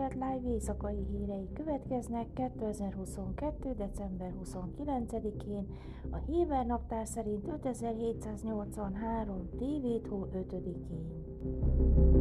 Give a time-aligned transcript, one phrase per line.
[0.00, 3.74] Kelet Live éjszakai hírei következnek 2022.
[3.74, 5.66] december 29-én,
[6.10, 9.48] a Héber naptár szerint 5783.
[9.58, 12.19] tévéthó 5-én.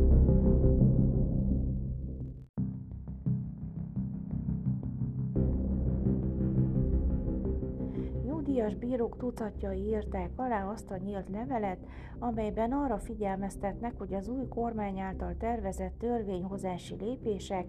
[8.69, 11.79] Nyugdíjas bírók tucatjai írták alá azt a nyílt levelet,
[12.19, 17.65] amelyben arra figyelmeztetnek, hogy az új kormány által tervezett törvényhozási lépések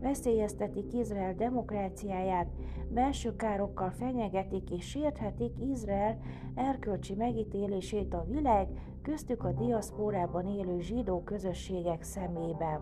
[0.00, 2.46] veszélyeztetik Izrael demokráciáját,
[2.88, 6.18] belső károkkal fenyegetik és sérthetik Izrael
[6.54, 8.68] erkölcsi megítélését a világ,
[9.02, 12.80] köztük a diaszpórában élő zsidó közösségek szemében.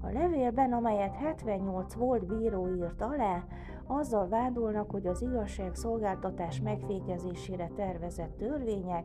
[0.00, 3.44] A levélben, amelyet 78 volt bíró írt alá,
[3.86, 9.04] azzal vádolnak, hogy az igazságszolgáltatás megfékezésére tervezett törvények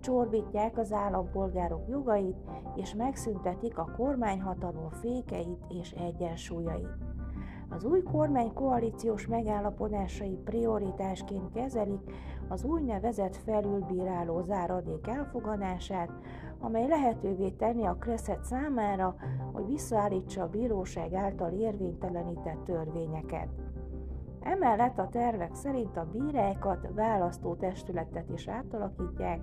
[0.00, 2.36] csorbítják az állampolgárok jogait,
[2.76, 7.12] és megszüntetik a kormányhatalom fékeit és egyensúlyait.
[7.68, 12.00] Az új kormány koalíciós megállapodásai prioritásként kezelik
[12.48, 16.10] az úgynevezett felülbíráló záradék elfogadását,
[16.60, 19.16] amely lehetővé tenni a Kresset számára,
[19.52, 23.48] hogy visszaállítsa a bíróság által érvénytelenített törvényeket.
[24.44, 29.40] Emellett a tervek szerint a bírákat választó testületet is átalakítják,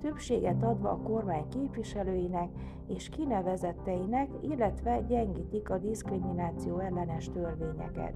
[0.00, 2.48] többséget adva a kormány képviselőinek
[2.86, 8.14] és kinevezetteinek, illetve gyengítik a diszkrimináció ellenes törvényeket.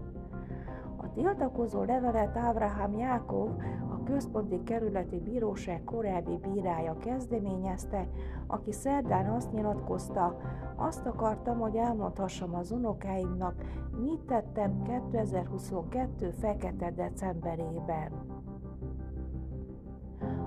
[0.96, 3.50] A tiltakozó levelet Ábrahám Jákov,
[3.90, 8.08] a központi kerületi bíróság korábbi bírája kezdeményezte,
[8.46, 10.36] aki szerdán azt nyilatkozta,
[10.76, 13.54] azt akartam, hogy elmondhassam az unokáimnak,
[14.00, 16.30] mit tettem 2022.
[16.30, 18.12] fekete decemberében.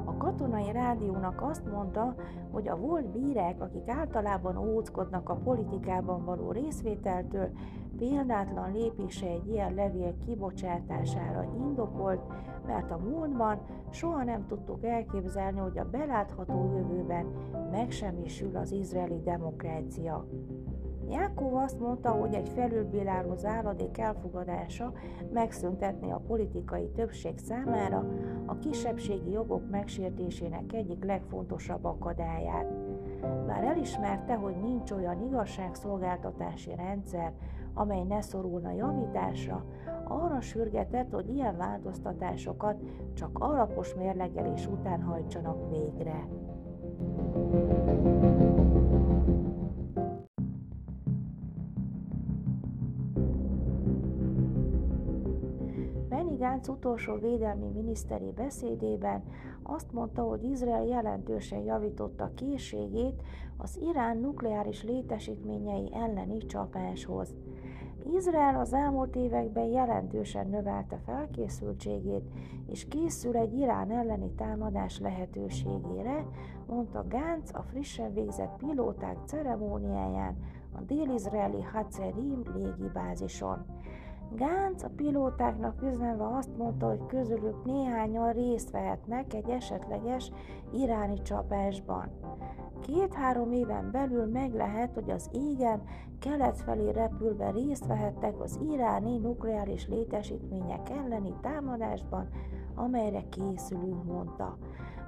[0.06, 2.16] A katonai rádiónak azt mondta,
[2.52, 7.50] hogy a volt bírák, akik általában óckodnak a politikában való részvételtől,
[8.00, 12.22] példátlan lépése egy ilyen levél kibocsátására indokolt,
[12.68, 17.26] mert a múltban soha nem tudtuk elképzelni, hogy a belátható jövőben
[17.72, 20.26] megsemmisül az izraeli demokrácia.
[21.10, 24.94] Jákov azt mondta, hogy egy felülbíráló záradék elfogadása
[25.34, 28.06] megszüntetné a politikai többség számára
[28.46, 32.74] a kisebbségi jogok megsértésének egyik legfontosabb akadályát.
[33.22, 37.34] Bár elismerte, hogy nincs olyan igazságszolgáltatási rendszer,
[37.74, 39.66] amely ne szorulna javításra,
[40.04, 42.82] arra sürgetett, hogy ilyen változtatásokat
[43.14, 46.28] csak alapos mérlegelés után hajtsanak végre.
[56.30, 59.24] Benny Gantz utolsó védelmi miniszteri beszédében
[59.64, 63.22] azt mondta, hogy Izrael jelentősen javította készségét
[63.58, 67.36] az Irán nukleáris létesítményei elleni csapáshoz.
[68.16, 72.24] Izrael az elmúlt években jelentősen növelte felkészültségét,
[72.68, 76.26] és készül egy Irán elleni támadás lehetőségére,
[76.68, 80.36] mondta Gantz a frissen végzett pilóták ceremóniáján
[80.72, 83.66] a dél-izraeli Hatzerim légibázison.
[84.36, 90.32] Gánc a pilótáknak üzenve azt mondta, hogy közülük néhányan részt vehetnek egy esetleges
[90.74, 92.10] iráni csapásban.
[92.82, 95.82] Két-három éven belül meg lehet, hogy az égen
[96.20, 102.30] kelet felé repülve részt vehettek az iráni nukleáris létesítmények elleni támadásban,
[102.76, 104.58] amelyre készülünk, mondta.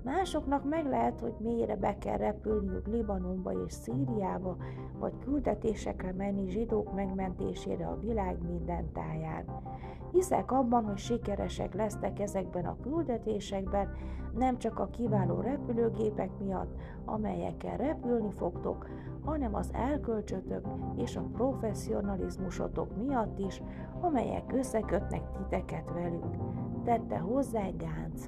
[0.03, 4.57] Másoknak meg lehet, hogy mélyre be kell repülniük Libanonba és Szíriába,
[4.99, 9.45] vagy küldetésekre menni zsidók megmentésére a világ minden táján.
[10.11, 13.89] Hiszek abban, hogy sikeresek lesznek ezekben a küldetésekben,
[14.37, 16.75] nem csak a kiváló repülőgépek miatt,
[17.05, 18.87] amelyekkel repülni fogtok,
[19.25, 23.61] hanem az elkölcsötök és a professzionalizmusotok miatt is,
[24.01, 26.35] amelyek összekötnek titeket velük.
[26.83, 28.27] Tette hozzá Gánc.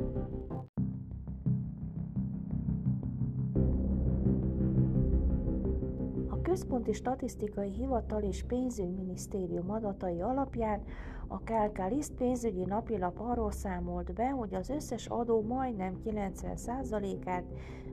[6.51, 10.81] Központi Statisztikai Hivatal és Pénzügyminisztérium adatai alapján
[11.27, 11.81] a KLK
[12.17, 17.43] pénzügyi napilap arról számolt be, hogy az összes adó majdnem 90%-át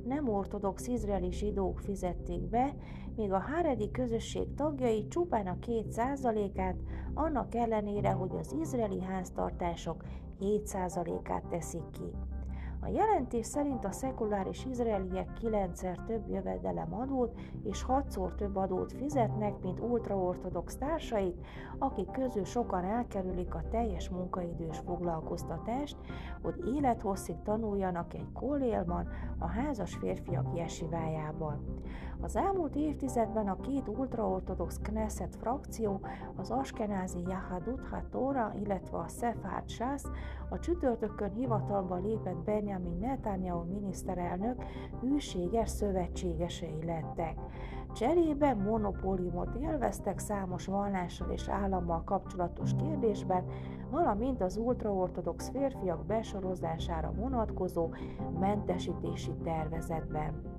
[0.04, 2.74] nem ortodox izraeli zsidók fizették be,
[3.16, 6.76] míg a Háredi közösség tagjai csupán a 2%-át,
[7.14, 10.04] annak ellenére, hogy az izraeli háztartások
[10.40, 12.37] 7%-át teszik ki.
[12.80, 19.60] A jelentés szerint a szekuláris izraeliek kilencszer több jövedelem adót és hatszor több adót fizetnek,
[19.62, 21.46] mint ultraortodox társait,
[21.78, 25.96] akik közül sokan elkerülik a teljes munkaidős foglalkoztatást,
[26.42, 29.08] hogy élethosszig tanuljanak egy kollélban,
[29.38, 31.64] a házas férfiak jesivájában.
[32.20, 36.00] Az elmúlt évtizedben a két ultraortodox Knesset frakció,
[36.36, 40.06] az Askenázi Yahadut HaTorah, illetve a Sefard Sász
[40.48, 44.62] a csütörtökön hivatalba lépett Benjamin Netanyahu miniszterelnök
[45.00, 47.34] hűséges szövetségesei lettek.
[47.92, 53.44] Cserébe monopóliumot élveztek számos vallással és állammal kapcsolatos kérdésben,
[53.90, 57.90] valamint az ultraortodox férfiak besorozására vonatkozó
[58.38, 60.57] mentesítési tervezetben.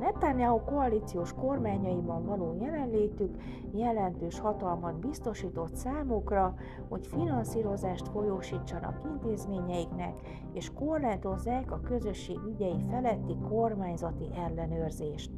[0.00, 3.36] Netanyahu koalíciós kormányaiban való jelenlétük
[3.72, 6.54] jelentős hatalmat biztosított számukra,
[6.88, 10.14] hogy finanszírozást folyósítsanak intézményeiknek,
[10.52, 15.30] és korlátozzák a közösség ügyei feletti kormányzati ellenőrzést.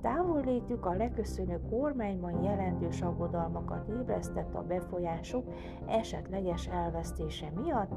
[0.00, 5.44] Távollétük a leköszönő kormányban jelentős aggodalmakat ébresztett a befolyásuk
[5.86, 7.92] esetleges elvesztése miatt,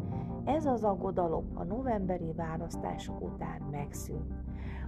[0.46, 4.34] ez az aggodalom a novemberi választások után megszűnt.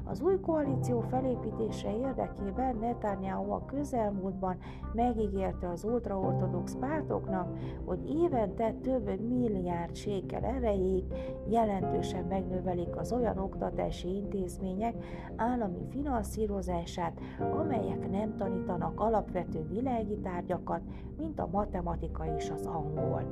[0.08, 4.58] Az új koalíció felépítése érdekében Netanyahu a közelmúltban
[4.94, 11.04] megígérte az ultraortodox pártoknak, hogy évente több milliárd sékel erejéig
[11.50, 14.96] jelentősen megnövelik az olyan oktatási intézmények
[15.36, 20.82] állami finanszírozását, amelyek nem tanítanak alapvető világi tárgyakat,
[21.18, 23.24] mint a matematika és az angol.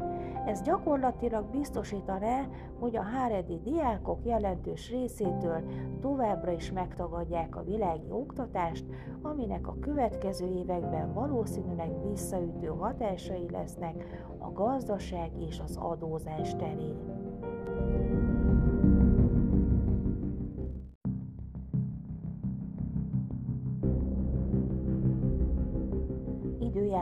[0.46, 2.48] Ez gyakorlatilag biztosítaná,
[2.80, 5.62] hogy a háredi diákok jelentős részétől
[6.02, 8.86] továbbra is megtagadják a világi oktatást,
[9.22, 17.24] aminek a következő években valószínűleg visszaütő hatásai lesznek a gazdaság és az adózás terén.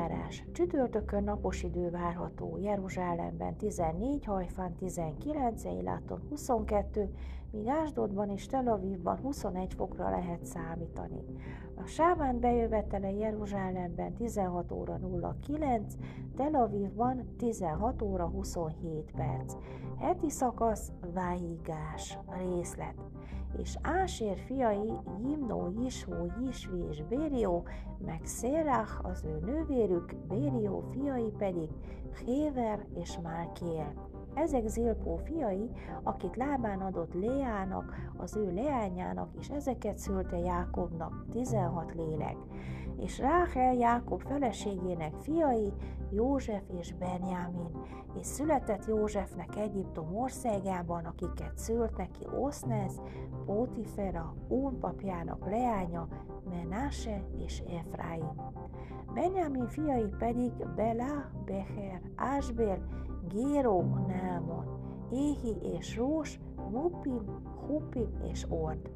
[0.01, 0.45] Időjárás.
[0.51, 2.57] Csütörtökön napos idő várható.
[2.61, 7.09] Jeruzsálemben 14, Hajfán 19, Eiláton 22,
[7.51, 11.23] míg Ásdodban és Tel Avivban 21 fokra lehet számítani.
[11.75, 14.99] A Sábán bejövetele Jeruzsálemben 16 óra
[15.41, 15.95] 09,
[16.35, 19.55] Tel Avivban 16 óra 27 perc.
[19.97, 22.95] Heti szakasz Váigás részlet
[23.57, 24.91] és Ásér fiai
[25.23, 27.63] Jimnó, Jisvó, Jisvi és Bérió,
[28.05, 31.69] meg Szérach az ő nővérük, Bérió fiai pedig
[32.25, 34.10] Héver és Málkiel.
[34.33, 35.69] Ezek Zilpó fiai,
[36.03, 42.35] akit lábán adott Leának, az ő leányának, és ezeket szülte Jákobnak, 16 lélek.
[42.97, 45.73] És Ráhel Jákob feleségének fiai,
[46.11, 47.69] József és Benjamin,
[48.19, 53.01] és született Józsefnek Egyiptom országában, akiket szült neki Osznez,
[53.45, 56.07] Pótifera, Ón papjának leánya,
[56.49, 58.41] Menase és Efraim.
[59.13, 62.81] Benjamin fiai pedig Bela, Becher, Ásbél,
[63.33, 64.65] Géró, Námon,
[65.11, 66.39] Éhi és Rós,
[66.71, 67.21] Mupim,
[67.67, 68.89] Hupim és Ord.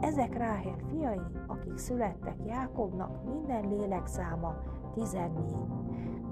[0.00, 4.56] Ezek Ráhel fiai, akik születtek Jákobnak, minden lélek száma
[4.94, 5.56] 14.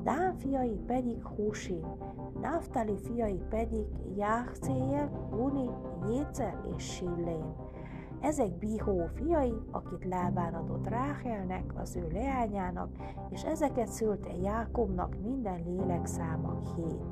[0.03, 1.87] Dán fiai pedig Húsim,
[2.41, 3.87] Naftali fiai pedig
[4.17, 5.71] Jáhcéjel, Guni,
[6.09, 7.55] Jécer és Sillén.
[8.21, 12.89] Ezek Bihó fiai, akit lábán adott Ráhelnek, az ő leányának,
[13.31, 17.05] és ezeket szülte Jákobnak minden lélek száma hét.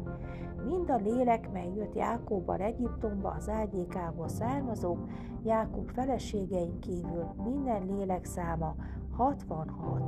[0.64, 4.98] Mind a lélek, mely jött Jákobban Egyiptomba az ágyékából származók,
[5.44, 8.74] Jákob feleségein kívül minden lélek száma
[9.16, 10.02] 66.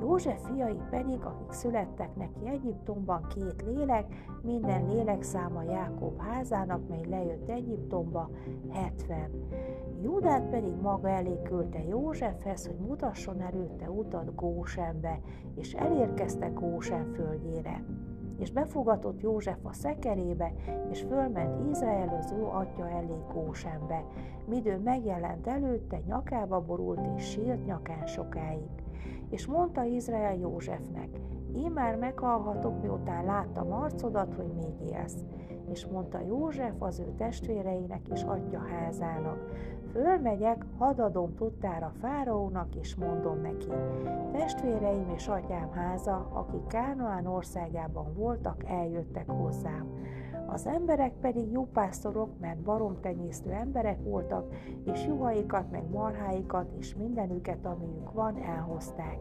[0.00, 7.06] József fiai pedig, akik születtek neki Egyiptomban két lélek, minden lélek száma Jákob házának, mely
[7.08, 8.30] lejött Egyiptomba,
[8.72, 9.30] 70.
[10.02, 15.20] Júdát pedig maga elé küldte Józsefhez, hogy mutasson előtte utat Gósenbe,
[15.54, 17.84] és elérkeztek Gósen földjére
[18.40, 20.52] és befogatott József a szekerébe,
[20.90, 24.04] és fölment Izrael az ő atya elé Gósenbe.
[24.44, 28.70] Midő megjelent előtte, nyakába borult és sírt nyakán sokáig.
[29.30, 31.08] És mondta Izrael Józsefnek,
[31.54, 35.24] én már meghalhatok, miután láttam arcodat, hogy még élsz.
[35.70, 39.38] És mondta József az ő testvéreinek és atya házának,
[39.92, 43.68] Fölmegyek, hadadom tudtára fáraónak, és mondom neki,
[44.32, 49.86] testvéreim és atyám háza, akik Kánoán országában voltak, eljöttek hozzám.
[50.46, 51.64] Az emberek pedig jó
[52.40, 54.54] mert baromtenyésztő emberek voltak,
[54.84, 59.18] és juhaikat, meg marháikat, és mindenüket, amiük van, elhozták.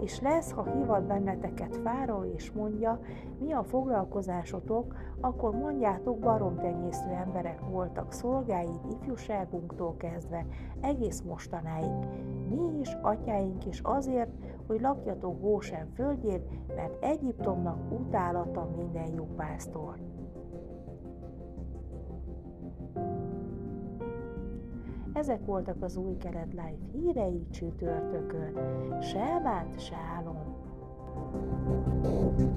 [0.00, 3.00] És lesz, ha hivat benneteket fára, és mondja,
[3.38, 10.46] mi a foglalkozásotok, akkor mondjátok, baromtenyésztő emberek voltak szolgáid ifjúságunktól kezdve,
[10.80, 12.08] egész mostanáig.
[12.48, 14.30] Mi is, atyáink is azért,
[14.66, 16.42] hogy lakjatok Gósen földjén,
[16.76, 19.98] mert Egyiptomnak utálata minden jó pásztor.
[25.12, 28.52] Ezek voltak az új kelet live hírei csütörtökön.
[29.02, 30.58] Se bánt, se álom.
[32.02, 32.49] thank you